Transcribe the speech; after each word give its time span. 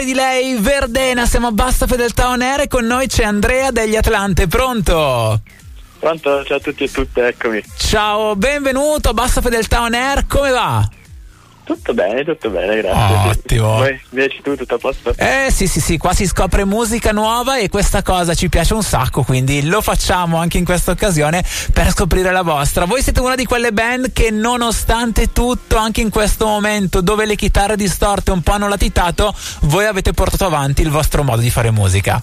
fuori 0.00 0.04
di 0.04 0.14
lei, 0.14 0.56
Verdena, 0.58 1.26
siamo 1.26 1.48
a 1.48 1.52
Basta 1.52 1.86
Fedeltà 1.86 2.28
On 2.28 2.40
Air 2.40 2.60
e 2.60 2.68
con 2.68 2.86
noi 2.86 3.06
c'è 3.06 3.24
Andrea 3.24 3.70
degli 3.70 3.96
Atlante, 3.96 4.46
pronto? 4.46 5.40
Pronto, 5.98 6.44
ciao 6.44 6.56
a 6.56 6.60
tutti 6.60 6.84
e 6.84 6.90
tutte, 6.90 7.26
eccomi. 7.26 7.62
Ciao, 7.76 8.34
benvenuto 8.36 9.10
a 9.10 9.14
Basta 9.14 9.40
Fedeltà 9.40 9.82
On 9.82 9.92
Air, 9.92 10.26
come 10.26 10.50
va? 10.50 10.88
Tutto 11.70 11.94
bene, 11.94 12.24
tutto 12.24 12.50
bene, 12.50 12.80
grazie. 12.80 13.30
Ottimo. 13.30 13.76
Voi 13.76 14.00
invece 14.10 14.40
tu 14.42 14.56
tutto 14.56 14.74
a 14.74 14.78
posto? 14.78 15.14
Eh 15.16 15.52
sì 15.52 15.68
sì 15.68 15.78
sì, 15.78 15.98
qua 15.98 16.12
si 16.12 16.26
scopre 16.26 16.64
musica 16.64 17.12
nuova 17.12 17.58
e 17.58 17.68
questa 17.68 18.02
cosa 18.02 18.34
ci 18.34 18.48
piace 18.48 18.74
un 18.74 18.82
sacco, 18.82 19.22
quindi 19.22 19.64
lo 19.64 19.80
facciamo 19.80 20.38
anche 20.38 20.58
in 20.58 20.64
questa 20.64 20.90
occasione 20.90 21.44
per 21.72 21.90
scoprire 21.90 22.32
la 22.32 22.42
vostra. 22.42 22.86
Voi 22.86 23.02
siete 23.02 23.20
una 23.20 23.36
di 23.36 23.44
quelle 23.44 23.70
band 23.70 24.12
che 24.12 24.32
nonostante 24.32 25.30
tutto, 25.30 25.76
anche 25.76 26.00
in 26.00 26.10
questo 26.10 26.44
momento 26.44 27.02
dove 27.02 27.24
le 27.24 27.36
chitarre 27.36 27.76
distorte 27.76 28.32
un 28.32 28.42
po' 28.42 28.50
hanno 28.50 28.66
latitato, 28.66 29.32
voi 29.60 29.84
avete 29.84 30.12
portato 30.12 30.46
avanti 30.46 30.82
il 30.82 30.90
vostro 30.90 31.22
modo 31.22 31.40
di 31.40 31.50
fare 31.50 31.70
musica. 31.70 32.18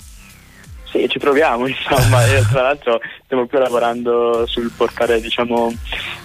Sì, 0.92 1.08
ci 1.08 1.20
proviamo, 1.20 1.68
insomma, 1.68 2.22
tra 2.52 2.64
l'altro 2.64 3.00
stiamo 3.24 3.46
più 3.46 3.60
lavorando 3.60 4.46
sul 4.46 4.72
portare, 4.76 5.22
diciamo, 5.22 5.72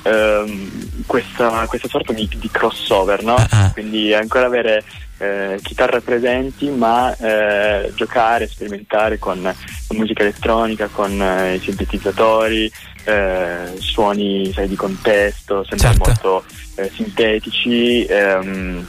ehm, 0.02 1.04
questa, 1.06 1.66
questa, 1.68 1.88
sorta 1.88 2.12
di, 2.12 2.28
di 2.36 2.50
crossover, 2.50 3.22
no? 3.22 3.34
Uh-huh. 3.34 3.72
Quindi 3.72 4.12
ancora 4.14 4.46
avere 4.46 4.82
eh, 5.18 5.58
chitarre 5.62 6.00
presenti, 6.00 6.68
ma 6.68 7.14
eh, 7.16 7.92
giocare, 7.94 8.48
sperimentare 8.48 9.18
con 9.18 9.54
musica 9.90 10.22
elettronica, 10.22 10.88
con 10.88 11.20
eh, 11.20 11.54
i 11.54 11.60
sintetizzatori, 11.60 12.70
eh, 13.04 13.74
suoni 13.78 14.52
sai, 14.52 14.68
di 14.68 14.76
contesto, 14.76 15.64
sempre 15.64 15.88
certo. 15.88 16.04
molto 16.06 16.44
eh, 16.76 16.90
sintetici. 16.94 18.04
Ehm, 18.06 18.86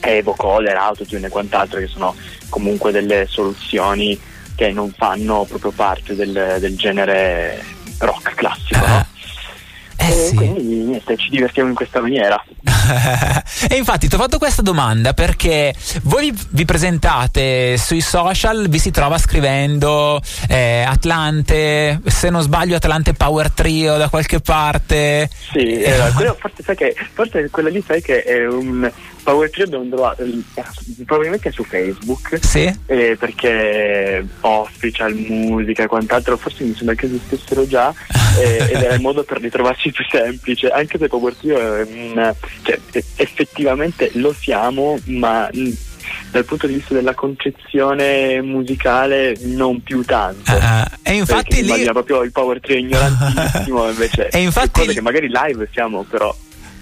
e 0.00 0.22
vocoder, 0.22 0.76
autotune 0.76 1.26
e 1.26 1.28
quant'altro 1.28 1.80
che 1.80 1.88
sono 1.88 2.14
comunque 2.48 2.92
delle 2.92 3.26
soluzioni 3.28 4.18
che 4.54 4.72
non 4.72 4.92
fanno 4.96 5.44
proprio 5.48 5.70
parte 5.70 6.14
del, 6.14 6.56
del 6.58 6.76
genere 6.76 7.62
rock 7.98 8.34
classico, 8.34 8.77
niente, 10.98 11.16
ci 11.16 11.30
divertiamo 11.30 11.68
in 11.68 11.74
questa 11.74 12.00
maniera. 12.00 12.42
e 13.68 13.76
infatti 13.76 14.08
ti 14.08 14.14
ho 14.14 14.18
fatto 14.18 14.38
questa 14.38 14.62
domanda 14.62 15.14
perché 15.14 15.74
voi 16.02 16.36
vi 16.50 16.64
presentate 16.64 17.76
sui 17.78 18.00
social, 18.00 18.68
vi 18.68 18.78
si 18.78 18.90
trova 18.90 19.18
scrivendo 19.18 20.20
eh, 20.48 20.82
Atlante, 20.82 22.00
se 22.04 22.30
non 22.30 22.42
sbaglio 22.42 22.76
Atlante 22.76 23.14
Power 23.14 23.50
Trio 23.50 23.96
da 23.96 24.08
qualche 24.08 24.40
parte. 24.40 25.28
Sì, 25.52 25.80
eh, 25.80 26.10
quello, 26.14 26.36
forse, 26.38 26.62
sai 26.62 26.76
che, 26.76 26.94
forse 27.12 27.48
quello 27.50 27.68
lì 27.68 27.82
sai 27.86 28.02
che 28.02 28.22
è 28.22 28.46
un 28.46 28.90
Power 29.28 29.50
Trio 29.50 29.66
devo 29.66 29.86
trovare 29.86 30.26
probabilmente 31.04 31.50
su 31.50 31.62
Facebook 31.62 32.38
sì. 32.42 32.74
eh, 32.86 33.14
perché 33.18 34.26
official 34.40 35.12
musica 35.14 35.82
e 35.82 35.86
quant'altro 35.86 36.38
forse 36.38 36.64
mi 36.64 36.74
sembra 36.74 36.94
che 36.94 37.04
esistessero 37.04 37.66
già 37.66 37.92
eh, 38.40 38.56
ed 38.72 38.82
era 38.82 38.94
il 38.94 39.02
modo 39.02 39.24
per 39.24 39.42
ritrovarci 39.42 39.92
più 39.92 40.02
semplice. 40.10 40.68
Anche 40.70 40.96
se 40.96 41.08
Power 41.08 41.34
Trio 41.34 41.58
è 41.58 41.82
un, 41.82 42.34
cioè, 42.62 42.80
effettivamente 43.16 44.10
lo 44.14 44.32
siamo 44.32 44.98
ma 45.04 45.46
mh, 45.52 45.72
dal 46.30 46.46
punto 46.46 46.66
di 46.66 46.74
vista 46.74 46.94
della 46.94 47.14
concezione 47.14 48.40
musicale 48.40 49.36
non 49.42 49.82
più 49.82 50.02
tanto. 50.06 50.52
Uh, 50.52 50.84
e 51.02 51.16
infatti 51.16 51.62
lì 51.62 51.84
proprio 51.84 52.22
il 52.22 52.32
power 52.32 52.60
trio 52.60 52.76
ignorantissimo 52.78 53.88
invece 53.92 54.28
e 54.28 54.40
infatti 54.40 54.80
cose 54.80 54.94
che 54.94 55.02
magari 55.02 55.28
live 55.28 55.68
siamo 55.70 56.02
però 56.04 56.34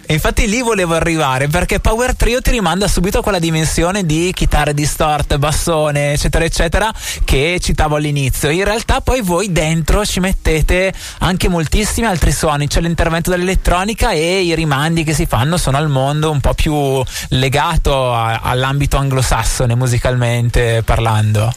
e 0.06 0.14
infatti 0.14 0.48
lì 0.48 0.62
volevo 0.62 0.94
arrivare 0.94 1.48
perché 1.48 1.80
Power 1.80 2.14
Trio 2.14 2.40
ti 2.40 2.50
rimanda 2.50 2.86
subito 2.86 3.18
a 3.18 3.22
quella 3.22 3.40
dimensione 3.40 4.06
di 4.06 4.30
chitarre 4.32 4.72
distorte, 4.72 5.36
bassone, 5.38 6.12
eccetera, 6.12 6.44
eccetera, 6.44 6.94
che 7.24 7.58
citavo 7.60 7.96
all'inizio. 7.96 8.50
In 8.50 8.62
realtà 8.62 9.00
poi 9.00 9.20
voi 9.20 9.50
dentro 9.50 10.04
ci 10.04 10.20
mettete 10.20 10.92
anche 11.18 11.48
moltissimi 11.48 12.06
altri 12.06 12.30
suoni, 12.30 12.68
c'è 12.68 12.80
l'intervento 12.80 13.30
dell'elettronica 13.30 14.12
e 14.12 14.42
i 14.42 14.54
rimandi 14.54 15.02
che 15.02 15.12
si 15.12 15.26
fanno 15.26 15.56
sono 15.56 15.76
al 15.76 15.88
mondo 15.88 16.30
un 16.30 16.40
po' 16.40 16.54
più 16.54 17.02
legato 17.30 18.12
a, 18.12 18.40
all'ambito 18.42 18.98
anglosassone 18.98 19.74
musicalmente 19.74 20.82
parlando. 20.84 21.52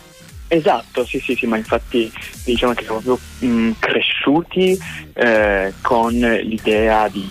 Esatto, 0.47 1.05
sì, 1.05 1.19
sì, 1.19 1.35
sì, 1.35 1.45
ma 1.45 1.57
infatti 1.57 2.11
diciamo 2.43 2.73
che 2.73 2.83
siamo 2.83 2.99
proprio 2.99 3.47
mh, 3.47 3.73
cresciuti 3.77 4.75
eh, 5.13 5.73
con 5.81 6.13
l'idea 6.13 7.07
di 7.07 7.29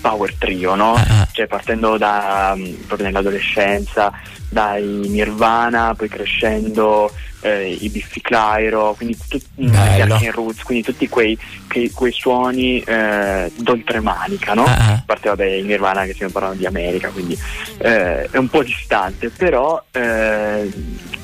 power 0.00 0.34
trio, 0.36 0.74
no? 0.74 0.92
Uh-huh. 0.92 1.24
Cioè 1.32 1.46
partendo 1.46 1.96
da 1.96 2.56
proprio 2.86 3.06
nell'adolescenza, 3.06 4.12
dai 4.48 4.84
Nirvana, 5.08 5.94
poi 5.94 6.08
crescendo 6.08 7.12
eh, 7.40 7.76
i 7.80 7.88
Biffy 7.88 8.20
Clyro, 8.20 8.94
quindi 8.96 9.16
tutti 9.28 9.44
i 9.56 10.30
Roots, 10.30 10.62
quindi 10.62 10.84
tutti 10.84 11.08
quei, 11.08 11.38
quei, 11.68 11.90
quei 11.90 12.12
suoni 12.12 12.80
eh, 12.80 13.50
d'oltremanica, 13.56 14.54
no? 14.54 14.62
Uh-huh. 14.62 14.70
A 14.70 15.02
parte 15.04 15.28
vabbè 15.28 15.46
i 15.46 15.62
Nirvana 15.62 16.04
che 16.04 16.14
stiamo 16.14 16.32
parlando 16.32 16.58
di 16.58 16.66
America, 16.66 17.08
quindi 17.10 17.38
eh, 17.78 18.24
è 18.30 18.36
un 18.36 18.48
po' 18.48 18.62
distante, 18.62 19.30
però 19.30 19.82
eh, 19.92 20.70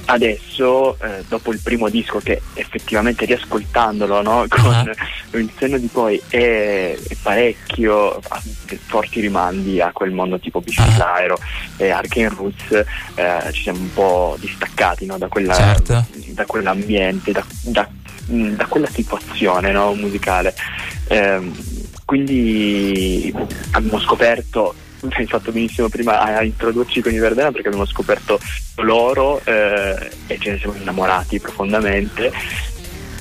adesso, 0.07 0.99
eh, 1.01 1.25
dopo 1.29 1.53
il 1.53 1.61
primo 1.63 1.89
disco, 1.89 2.19
che 2.19 2.41
effettivamente 2.55 3.25
riascoltandolo 3.25 4.23
no, 4.23 4.45
con 4.49 4.65
uh-huh. 4.65 4.93
Il 5.39 5.51
senno 5.57 5.79
di 5.79 5.89
poi 5.89 6.21
è, 6.29 6.97
è 6.97 7.17
parecchio 7.23 8.21
ha 8.29 8.43
forti 8.87 9.21
rimandi 9.21 9.81
a 9.81 9.93
quel 9.93 10.13
mondo 10.13 10.39
tipo 10.39 10.61
Biciclaero 10.61 11.35
uh-huh. 11.35 11.85
e 11.85 11.91
Arcane 11.91 12.29
Roots, 12.29 12.85
eh, 13.15 13.53
ci 13.53 13.63
siamo 13.63 13.81
un 13.81 13.93
po' 13.93 14.37
distaccati 14.39 15.07
no, 15.07 15.19
da, 15.19 15.29
quella, 15.29 15.55
certo. 15.55 16.07
da, 16.29 16.47
quell'ambiente, 16.47 17.33
da, 17.33 17.45
da, 17.63 17.89
da 18.27 18.67
quella 18.67 18.89
situazione 18.89 19.73
no, 19.73 19.95
musicale. 19.95 20.55
Eh, 21.09 21.51
quindi 22.05 23.35
abbiamo 23.73 23.99
scoperto 23.99 24.75
hai 25.11 25.27
fatto 25.27 25.53
benissimo 25.53 25.89
prima 25.89 26.21
a 26.21 26.43
introdurci 26.43 27.03
con 27.03 27.13
i 27.13 27.19
Verdena 27.19 27.53
perché 27.53 27.69
abbiamo 27.69 27.87
scoperto 27.87 28.39
loro 28.77 29.41
eh, 29.45 30.11
e 30.27 30.39
ce 30.39 30.53
ne 30.53 30.59
siamo 30.59 30.75
innamorati 30.77 31.39
profondamente 31.41 32.33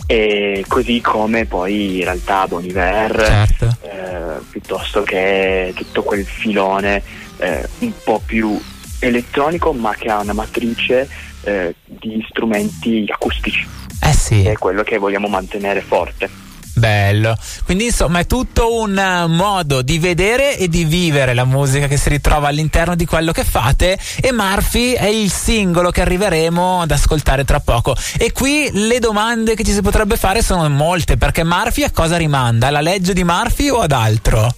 e 0.06 0.66
così 0.68 1.02
come 1.02 1.46
poi 1.46 2.00
in 2.00 2.04
realtà 2.04 2.48
Boniver 2.48 3.24
certo. 3.26 3.78
eh, 3.82 4.42
piuttosto 4.50 5.04
che 5.04 5.74
tutto 5.76 6.04
quel 6.04 6.26
filone 6.26 7.02
eh, 7.38 7.68
un 7.80 7.94
po' 8.04 8.22
più 8.24 8.60
elettronico 9.00 9.74
ma 9.74 9.94
che 9.94 10.10
ha 10.10 10.20
una 10.20 10.34
matrice 10.34 11.08
eh, 11.44 11.76
di 11.86 12.26
strumenti 12.30 13.06
acustici 13.08 13.68
eh 14.02 14.14
sì. 14.14 14.44
è 14.44 14.54
quello 14.54 14.84
che 14.84 14.98
vogliamo 14.98 15.28
mantenere 15.28 15.82
forte 15.82 16.43
Bello, 16.76 17.38
quindi 17.66 17.86
insomma 17.86 18.20
è 18.20 18.26
tutto 18.26 18.82
un 18.82 18.98
uh, 18.98 19.28
modo 19.28 19.84
di 19.84 20.00
vedere 20.00 20.58
e 20.58 20.68
di 20.68 20.86
vivere 20.86 21.36
la 21.36 21.46
musica 21.46 21.86
che 21.86 21.98
si 21.98 22.10
ritrova 22.10 22.48
all'interno 22.48 22.96
di 22.96 23.06
quello 23.06 23.32
che 23.32 23.44
fate 23.44 23.98
e 24.20 24.32
Murphy 24.32 24.94
è 24.94 25.06
il 25.06 25.32
singolo 25.32 25.92
che 25.92 26.02
arriveremo 26.02 26.82
ad 26.82 26.90
ascoltare 26.90 27.46
tra 27.46 27.60
poco 27.60 27.96
e 28.18 28.32
qui 28.32 28.72
le 28.72 28.98
domande 28.98 29.54
che 29.54 29.64
ci 29.64 29.72
si 29.72 29.82
potrebbe 29.82 30.18
fare 30.18 30.42
sono 30.42 30.68
molte 30.68 31.16
perché 31.16 31.44
Murphy 31.44 31.84
a 31.84 31.92
cosa 31.92 32.18
rimanda? 32.18 32.68
Alla 32.68 32.82
legge 32.82 33.14
di 33.14 33.24
Murphy 33.24 33.70
o 33.70 33.82
ad 33.82 33.92
altro? 33.92 34.56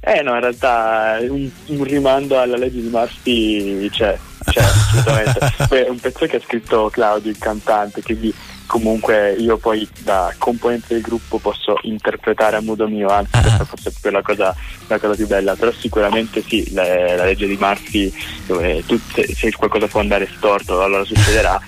Eh 0.00 0.22
no, 0.22 0.34
in 0.34 0.40
realtà 0.40 1.18
un, 1.20 1.48
un 1.66 1.84
rimando 1.84 2.38
alla 2.38 2.56
legge 2.56 2.80
di 2.80 2.88
Murphy 2.88 3.88
c'è, 3.90 4.18
c'è 4.54 4.62
assolutamente. 4.62 5.38
è 5.84 5.88
un 5.88 5.98
pezzo 5.98 6.26
che 6.26 6.36
ha 6.36 6.40
scritto 6.40 6.88
Claudio, 6.90 7.30
il 7.30 7.38
cantante, 7.38 8.02
quindi 8.02 8.32
comunque 8.66 9.32
io 9.32 9.56
poi 9.58 9.86
da 10.02 10.32
componente 10.38 10.94
del 10.94 11.02
gruppo 11.02 11.38
posso 11.38 11.78
interpretare 11.82 12.56
a 12.56 12.60
modo 12.60 12.86
mio, 12.86 13.08
anzi 13.08 13.34
uh-huh. 13.34 13.42
questa 13.42 13.64
forse 13.64 13.88
è 13.88 13.92
proprio 13.92 14.12
la 14.12 14.22
cosa, 14.22 14.56
la 14.86 14.98
cosa 14.98 15.14
più 15.14 15.26
bella, 15.26 15.56
però 15.56 15.72
sicuramente 15.72 16.42
sì, 16.46 16.72
la, 16.72 16.84
la 17.16 17.24
legge 17.24 17.46
di 17.46 17.56
Murphy 17.58 18.12
dove 18.46 18.84
tu, 18.86 18.98
se, 19.12 19.34
se, 19.34 19.50
qualcosa 19.52 19.88
può 19.88 20.00
andare 20.00 20.28
storto 20.36 20.80
allora 20.82 21.04
succederà, 21.04 21.60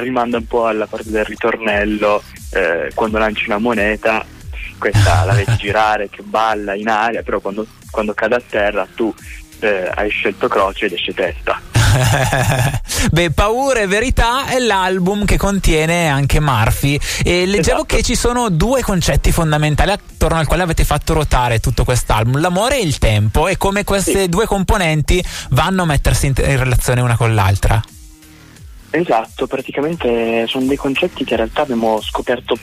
rimanda 0.00 0.38
un 0.38 0.46
po' 0.46 0.66
alla 0.66 0.86
parte 0.86 1.10
del 1.10 1.24
ritornello, 1.24 2.22
eh, 2.52 2.90
quando 2.94 3.18
lanci 3.18 3.46
una 3.46 3.58
moneta 3.58 4.24
questa 4.78 5.24
la 5.24 5.34
vedi 5.34 5.54
girare 5.58 6.08
che 6.08 6.22
balla 6.22 6.74
in 6.74 6.88
aria, 6.88 7.22
però 7.22 7.40
quando, 7.40 7.66
quando 7.90 8.14
cade 8.14 8.34
a 8.36 8.42
terra 8.48 8.86
tu 8.94 9.14
eh, 9.60 9.90
hai 9.94 10.10
scelto 10.10 10.48
croce 10.48 10.86
ed 10.86 10.92
esce 10.92 11.14
testa. 11.14 11.81
Beh, 13.10 13.30
Paura 13.30 13.80
e 13.80 13.86
Verità 13.86 14.46
è 14.46 14.58
l'album 14.58 15.24
che 15.24 15.36
contiene 15.36 16.08
anche 16.08 16.40
Murphy 16.40 16.98
e 17.22 17.46
leggevo 17.46 17.84
esatto. 17.84 17.96
che 17.96 18.02
ci 18.02 18.14
sono 18.14 18.48
due 18.48 18.82
concetti 18.82 19.32
fondamentali 19.32 19.90
attorno 19.90 20.38
al 20.38 20.46
quale 20.46 20.62
avete 20.62 20.84
fatto 20.84 21.14
ruotare 21.14 21.60
tutto 21.60 21.84
quest'album, 21.84 22.40
l'amore 22.40 22.78
e 22.78 22.82
il 22.82 22.98
tempo 22.98 23.48
e 23.48 23.56
come 23.56 23.84
queste 23.84 24.22
sì. 24.22 24.28
due 24.28 24.46
componenti 24.46 25.22
vanno 25.50 25.82
a 25.82 25.86
mettersi 25.86 26.26
in, 26.26 26.34
in 26.36 26.58
relazione 26.58 27.00
una 27.00 27.16
con 27.16 27.34
l'altra. 27.34 27.82
Esatto, 28.94 29.46
praticamente 29.46 30.46
sono 30.46 30.66
dei 30.66 30.76
concetti 30.76 31.24
che 31.24 31.30
in 31.32 31.38
realtà 31.38 31.62
abbiamo 31.62 31.98
scoperto, 32.02 32.58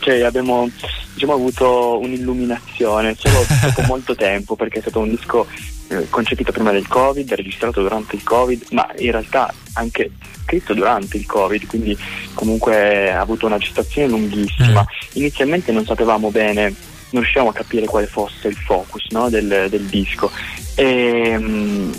cioè 0.00 0.20
abbiamo 0.22 0.68
diciamo, 1.14 1.34
avuto 1.34 2.00
un'illuminazione 2.00 3.14
solo 3.16 3.44
dopo 3.62 3.82
molto 3.82 4.16
tempo 4.16 4.56
perché 4.56 4.78
è 4.78 4.80
stato 4.82 4.98
un 4.98 5.10
disco 5.10 5.46
eh, 5.86 6.08
concepito 6.10 6.50
prima 6.50 6.72
del 6.72 6.88
Covid, 6.88 7.32
registrato 7.34 7.82
durante 7.82 8.16
il 8.16 8.24
Covid, 8.24 8.64
ma 8.72 8.88
in 8.98 9.12
realtà 9.12 9.54
anche 9.74 10.10
scritto 10.42 10.74
durante 10.74 11.16
il 11.16 11.26
Covid, 11.26 11.64
quindi 11.66 11.96
comunque 12.34 13.12
ha 13.12 13.20
avuto 13.20 13.46
una 13.46 13.58
gestazione 13.58 14.08
lunghissima. 14.08 14.80
Mm. 14.80 15.18
Inizialmente 15.18 15.70
non 15.70 15.84
sapevamo 15.84 16.32
bene, 16.32 16.62
non 17.10 17.22
riuscivamo 17.22 17.50
a 17.50 17.54
capire 17.54 17.86
quale 17.86 18.08
fosse 18.08 18.48
il 18.48 18.56
focus 18.56 19.06
no, 19.10 19.28
del, 19.28 19.68
del, 19.70 19.84
disco. 19.84 20.32
E, 20.74 21.36
um, 21.36 21.92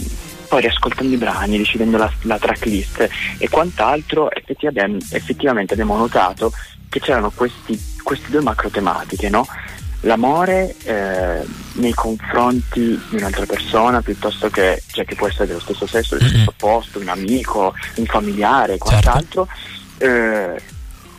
poi 0.51 0.59
riascoltando 0.59 1.13
i 1.13 1.18
brani, 1.18 1.57
decidendo 1.57 1.95
la, 1.95 2.12
la 2.24 2.38
tracklist 2.38 3.07
e 3.38 3.48
quant'altro, 3.48 4.30
effettivamente, 4.30 5.15
effettivamente 5.15 5.71
abbiamo 5.71 5.95
notato 5.95 6.51
che 6.89 7.00
c'erano 7.00 7.31
questi, 7.33 7.81
queste 8.03 8.30
due 8.30 8.42
macro 8.42 8.68
tematiche, 8.68 9.30
no? 9.30 9.48
L'amore 10.01 10.75
eh, 10.83 11.39
nei 11.75 11.94
confronti 11.94 13.00
di 13.09 13.15
un'altra 13.15 13.45
persona 13.45 14.01
piuttosto 14.01 14.50
che, 14.50 14.83
cioè 14.92 15.06
che 15.06 15.15
può 15.15 15.30
essere 15.30 15.48
dello 15.48 15.62
stesso 15.62 15.88
sesso, 15.88 16.18
dello 16.18 16.27
stesso 16.27 16.53
posto, 16.57 17.00
un 17.00 17.07
amico, 17.07 17.74
un 17.95 18.06
familiare, 18.06 18.77
certo. 18.77 18.83
quant'altro, 18.83 19.48
certo. 20.00 20.06
eh, 20.06 20.62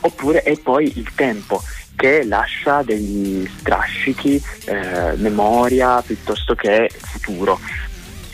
oppure 0.00 0.43
e 0.43 0.58
poi 0.62 0.93
il 0.94 1.11
tempo 1.14 1.62
che 1.96 2.23
lascia 2.25 2.82
degli 2.82 3.49
strascichi, 3.61 4.43
eh, 4.67 5.12
memoria 5.17 6.02
piuttosto 6.02 6.55
che 6.55 6.90
futuro. 7.00 7.58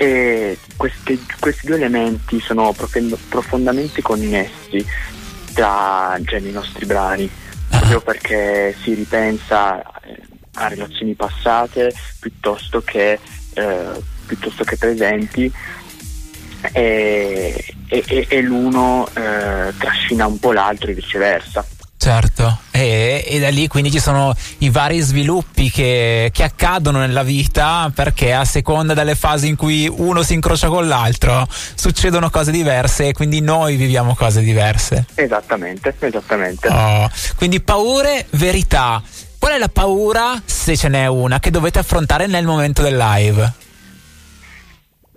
E 0.00 0.56
questi, 0.77 1.27
questi 1.41 1.67
due 1.67 1.75
elementi 1.75 2.41
sono 2.41 2.73
profond- 2.73 3.19
profondamente 3.29 4.00
connessi 4.00 4.87
tra 5.53 6.17
cioè, 6.25 6.39
nei 6.39 6.53
nostri 6.53 6.87
brani, 6.87 7.29
proprio 7.69 8.00
perché 8.00 8.77
si 8.81 8.95
ripensa 8.95 9.83
eh, 10.03 10.23
a 10.55 10.69
relazioni 10.69 11.15
passate 11.15 11.93
piuttosto 12.21 12.81
che, 12.83 13.19
eh, 13.55 14.03
piuttosto 14.25 14.62
che 14.62 14.77
presenti. 14.77 15.53
E, 16.73 17.65
e, 17.89 18.27
e 18.29 18.41
l'uno 18.41 19.06
eh, 19.15 19.73
trascina 19.79 20.27
un 20.27 20.39
po' 20.39 20.53
l'altro 20.53 20.91
e 20.91 20.95
viceversa. 20.95 21.65
Certo, 21.97 22.59
e, 22.78 23.25
e, 23.26 23.40
da 23.40 23.48
lì 23.48 23.66
quindi 23.69 23.90
ci 23.90 24.00
sono 24.00 24.34
i 24.58 24.70
vari 24.70 25.00
sviluppi 25.00 25.70
che, 25.70 26.30
che, 26.32 26.42
accadono 26.42 26.98
nella 26.98 27.22
vita 27.22 27.90
perché 27.94 28.32
a 28.32 28.44
seconda 28.44 28.94
delle 28.94 29.14
fasi 29.14 29.48
in 29.48 29.56
cui 29.56 29.88
uno 29.88 30.22
si 30.22 30.34
incrocia 30.34 30.69
con 30.69 30.86
l'altro 30.86 31.46
succedono 31.48 32.30
cose 32.30 32.50
diverse 32.50 33.08
e 33.08 33.12
quindi 33.12 33.40
noi 33.40 33.76
viviamo 33.76 34.14
cose 34.14 34.40
diverse. 34.40 35.06
Esattamente, 35.14 35.94
esattamente. 35.98 36.69
Oh, 36.69 37.10
quindi 37.36 37.60
paure, 37.60 38.26
verità. 38.30 39.02
Qual 39.38 39.52
è 39.52 39.58
la 39.58 39.69
paura, 39.69 40.40
se 40.44 40.76
ce 40.76 40.88
n'è 40.88 41.06
una, 41.06 41.38
che 41.38 41.50
dovete 41.50 41.78
affrontare 41.78 42.26
nel 42.26 42.44
momento 42.44 42.82
del 42.82 42.96
live? 42.96 43.52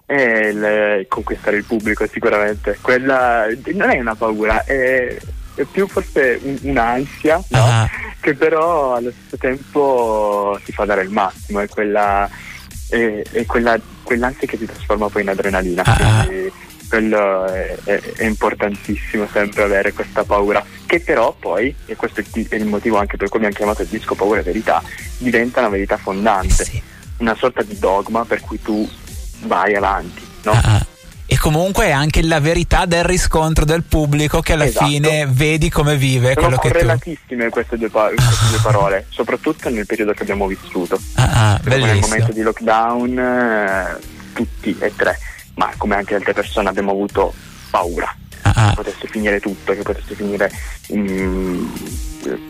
È 0.06 0.14
il, 0.14 1.06
conquistare 1.08 1.58
il 1.58 1.64
pubblico 1.64 2.06
sicuramente. 2.08 2.78
Quella 2.82 3.46
non 3.74 3.90
è 3.90 4.00
una 4.00 4.16
paura, 4.16 4.64
è 4.64 5.18
è 5.56 5.64
più 5.64 5.88
forse 5.88 6.40
un, 6.42 6.58
un'ansia, 6.62 7.44
no? 7.50 7.64
uh-huh. 7.64 7.88
che 8.20 8.34
però 8.36 8.96
allo 8.96 9.12
stesso 9.12 9.38
tempo 9.38 10.60
ti 10.64 10.72
fa 10.72 10.86
dare 10.86 11.04
il 11.04 11.10
massimo, 11.10 11.60
è 11.60 11.68
quella, 11.68 12.30
è, 12.90 13.22
è 13.32 13.46
quella 13.46 13.80
quell'ansia 14.04 14.48
che 14.48 14.58
si 14.58 14.66
trasforma 14.66 15.10
poi 15.10 15.22
in 15.22 15.30
adrenalina. 15.30 15.84
Uh-huh. 15.86 16.26
Quindi 16.26 16.52
quello 16.90 17.46
è, 17.46 17.78
è, 17.86 18.02
è, 18.18 18.26
importantissimo 18.26 19.26
sempre 19.32 19.64
avere 19.64 19.94
questa 19.94 20.26
paura, 20.26 20.64
che 20.86 21.00
però 21.00 21.34
poi, 21.38 21.74
e 21.86 21.96
questo 21.96 22.20
è 22.20 22.56
il, 22.56 22.66
motivo 22.66 22.98
anche 22.98 23.16
per 23.16 23.30
cui 23.30 23.38
abbiamo 23.38 23.56
chiamato 23.56 23.84
il 23.84 23.88
disco 23.88 24.14
Paura 24.14 24.42
e 24.42 24.44
Verità, 24.44 24.84
diventa 25.18 25.62
una 25.62 25.70
verità 25.70 25.96
fondante, 25.96 26.66
sì. 26.66 26.82
una 27.20 27.36
sorta 27.36 27.64
di 27.64 27.80
dogma 27.80 28.26
per 28.26 28.42
cui 28.42 28.62
tu 28.62 28.86
vai 29.44 29.74
avanti. 29.74 30.22
No? 30.44 30.52
Uh-huh 30.52 30.91
e 31.32 31.38
comunque 31.38 31.86
è 31.86 31.92
anche 31.92 32.22
la 32.24 32.42
verità 32.42 32.86
del 32.86 33.06
riscontro 33.06 33.64
del 33.64 33.84
pubblico 33.84 34.42
che 34.42 34.52
alla 34.52 34.66
esatto. 34.66 34.86
fine 34.86 35.26
vedi 35.30 35.70
come 35.70 35.96
vive 35.96 36.34
Sono 36.34 36.48
quello 36.48 36.58
che 36.58 36.68
tu 36.68 36.74
correlatissime 36.74 37.50
queste 37.50 37.78
due, 37.78 37.90
pa- 37.90 38.10
queste 38.10 38.48
due 38.50 38.60
parole 38.62 39.06
soprattutto 39.16 39.70
nel 39.70 39.86
periodo 39.86 40.12
che 40.12 40.24
abbiamo 40.24 40.46
vissuto 40.46 41.00
ah, 41.14 41.54
ah, 41.54 41.62
nel 41.64 42.00
momento 42.02 42.34
di 42.34 42.42
lockdown 42.42 43.18
eh, 43.18 44.00
tutti 44.34 44.76
e 44.78 44.94
tre 44.94 45.18
ma 45.54 45.72
come 45.78 45.96
anche 45.96 46.16
altre 46.16 46.34
persone 46.34 46.68
abbiamo 46.68 46.92
avuto 46.92 47.34
paura 47.70 48.14
ah, 48.42 48.52
ah. 48.54 48.68
che 48.68 48.76
potesse 48.76 49.08
finire 49.08 49.40
tutto 49.40 49.72
che 49.72 49.84
potesse 49.84 50.14
finire 50.14 50.52
mm, 50.94 51.66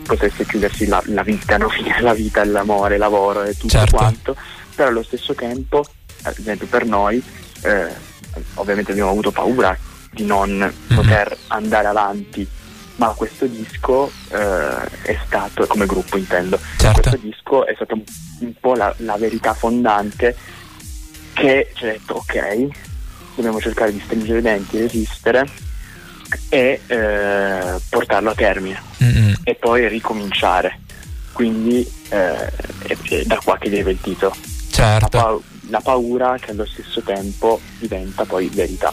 potesse 0.02 0.44
chiudersi 0.44 0.86
la, 0.86 1.00
la 1.06 1.22
vita 1.22 1.56
no? 1.56 1.68
la 2.02 2.14
vita, 2.14 2.44
l'amore, 2.44 2.94
il 2.94 3.00
lavoro 3.00 3.44
e 3.44 3.52
tutto 3.52 3.68
certo. 3.68 3.94
quanto 3.94 4.36
però 4.74 4.88
allo 4.88 5.04
stesso 5.04 5.36
tempo 5.36 5.84
ad 6.22 6.34
esempio 6.36 6.66
per 6.66 6.84
noi 6.84 7.22
eh, 7.62 7.94
ovviamente 8.54 8.92
abbiamo 8.92 9.10
avuto 9.10 9.30
paura 9.30 9.76
di 10.10 10.24
non 10.24 10.72
poter 10.94 11.36
andare 11.48 11.86
avanti, 11.86 12.46
ma 12.96 13.08
questo 13.08 13.46
disco 13.46 14.10
eh, 14.30 15.02
è 15.02 15.18
stato, 15.26 15.66
come 15.66 15.86
gruppo 15.86 16.18
intendo, 16.18 16.58
certo. 16.76 17.00
questo 17.00 17.20
disco 17.20 17.66
è 17.66 17.74
stato 17.74 17.94
un, 17.94 18.52
po' 18.60 18.74
la, 18.74 18.94
la, 18.98 19.16
verità 19.16 19.54
fondante 19.54 20.36
che 21.32 21.72
ci 21.74 21.84
ha 21.84 21.92
detto 21.92 22.14
ok, 22.14 22.66
dobbiamo 23.34 23.60
cercare 23.60 23.92
di 23.92 24.02
stringere 24.04 24.40
i 24.40 24.42
denti, 24.42 24.78
resistere 24.78 25.48
e 26.48 26.80
eh, 26.86 27.80
portarlo 27.88 28.30
a 28.30 28.34
termine 28.34 28.82
mm-hmm. 29.02 29.34
e 29.44 29.54
poi 29.54 29.88
ricominciare. 29.88 30.80
Quindi 31.32 31.90
eh, 32.10 32.46
è, 32.46 32.96
è 33.08 33.22
da 33.24 33.40
qua 33.42 33.56
che 33.56 33.70
deve 33.70 33.92
il 33.92 34.00
titolo. 34.00 34.34
Certo 34.70 35.42
la 35.72 35.80
paura 35.80 36.36
che 36.38 36.50
allo 36.50 36.66
stesso 36.66 37.00
tempo 37.00 37.58
diventa 37.78 38.24
poi 38.24 38.48
verità. 38.48 38.92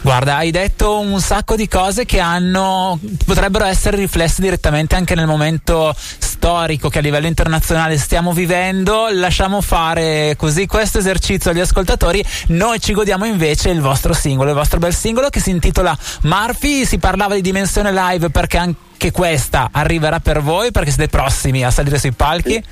Guarda, 0.00 0.36
hai 0.36 0.50
detto 0.50 0.98
un 0.98 1.20
sacco 1.20 1.56
di 1.56 1.66
cose 1.68 2.04
che 2.04 2.20
hanno, 2.20 2.98
potrebbero 3.24 3.64
essere 3.64 3.96
riflesse 3.96 4.42
direttamente 4.42 4.94
anche 4.94 5.14
nel 5.14 5.26
momento 5.26 5.94
storico 5.96 6.88
che 6.88 6.98
a 6.98 7.02
livello 7.02 7.26
internazionale 7.26 7.96
stiamo 7.98 8.32
vivendo. 8.32 9.08
Lasciamo 9.10 9.60
fare 9.60 10.34
così 10.36 10.66
questo 10.66 10.98
esercizio 10.98 11.50
agli 11.50 11.60
ascoltatori. 11.60 12.24
Noi 12.48 12.80
ci 12.80 12.92
godiamo 12.92 13.24
invece 13.24 13.70
il 13.70 13.80
vostro 13.80 14.12
singolo, 14.12 14.50
il 14.50 14.56
vostro 14.56 14.78
bel 14.78 14.94
singolo 14.94 15.30
che 15.30 15.40
si 15.40 15.50
intitola 15.50 15.96
Murphy. 16.22 16.84
Si 16.84 16.98
parlava 16.98 17.34
di 17.34 17.40
dimensione 17.40 17.92
live 17.92 18.30
perché 18.30 18.56
anche 18.56 19.10
questa 19.10 19.68
arriverà 19.72 20.20
per 20.20 20.42
voi 20.42 20.70
perché 20.70 20.90
siete 20.90 21.08
prossimi 21.08 21.64
a 21.64 21.70
salire 21.70 21.98
sui 21.98 22.12
palchi. 22.12 22.62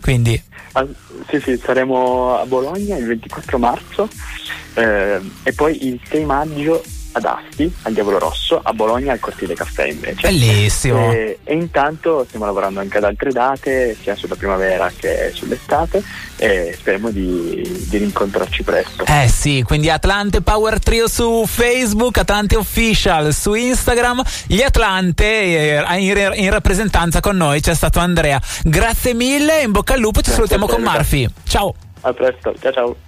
Quindi 0.00 0.40
Sì, 1.28 1.40
sì, 1.40 1.56
saremo 1.56 2.36
a 2.36 2.44
Bologna 2.44 2.96
il 2.96 3.06
24 3.06 3.58
marzo 3.58 4.08
eh, 4.74 5.20
e 5.42 5.52
poi 5.54 5.86
il 5.86 5.98
6 6.04 6.24
maggio 6.26 6.82
ad 7.16 7.24
Asti, 7.24 7.72
al 7.82 7.92
Diavolo 7.94 8.18
Rosso, 8.18 8.60
a 8.62 8.72
Bologna 8.74 9.12
al 9.12 9.20
Cortile 9.20 9.54
Caffè 9.54 9.86
invece. 9.86 10.28
Bellissimo! 10.28 11.10
E, 11.10 11.38
e, 11.42 11.54
intanto 11.54 12.24
stiamo 12.28 12.44
lavorando 12.44 12.80
anche 12.80 12.98
ad 12.98 13.04
altre 13.04 13.32
date, 13.32 13.96
sia 14.00 14.14
sulla 14.14 14.34
primavera 14.34 14.92
che 14.94 15.30
sull'estate 15.32 16.02
e 16.36 16.74
speriamo 16.78 17.10
di, 17.10 17.86
di 17.88 17.96
rincontrarci 17.96 18.62
presto. 18.62 19.04
Eh 19.06 19.28
sì, 19.28 19.62
quindi 19.66 19.88
Atlante 19.88 20.42
Power 20.42 20.78
Trio 20.78 21.08
su 21.08 21.44
Facebook, 21.46 22.18
Atlante 22.18 22.56
Official 22.56 23.32
su 23.32 23.54
Instagram, 23.54 24.22
gli 24.46 24.60
Atlante 24.60 25.24
eh, 25.24 25.98
in, 25.98 26.32
in, 26.34 26.50
rappresentanza 26.50 27.20
con 27.20 27.36
noi 27.36 27.60
c'è 27.60 27.74
stato 27.74 27.98
Andrea. 27.98 28.38
Grazie 28.62 29.14
mille, 29.14 29.62
in 29.62 29.70
bocca 29.70 29.94
al 29.94 30.00
lupo, 30.00 30.20
ci 30.20 30.30
Grazie 30.30 30.34
salutiamo 30.34 30.66
con 30.66 30.82
Murphy. 30.82 31.26
Ciao! 31.44 31.74
A 32.02 32.12
presto, 32.12 32.54
ciao 32.60 32.72
ciao! 32.72 33.05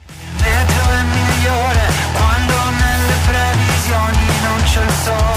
ocean 4.79 4.91
song. 4.91 5.28